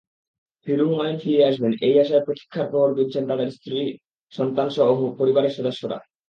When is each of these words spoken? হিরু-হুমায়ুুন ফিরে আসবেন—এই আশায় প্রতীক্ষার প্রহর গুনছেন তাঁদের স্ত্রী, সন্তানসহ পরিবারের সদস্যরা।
হিরু-হুমায়ুুন 0.67 1.17
ফিরে 1.17 1.43
আসবেন—এই 1.45 1.95
আশায় 1.99 2.25
প্রতীক্ষার 2.25 2.69
প্রহর 2.69 2.91
গুনছেন 2.93 3.23
তাঁদের 3.27 3.49
স্ত্রী, 3.51 3.77
সন্তানসহ 4.33 4.87
পরিবারের 5.19 5.55
সদস্যরা। 5.57 5.97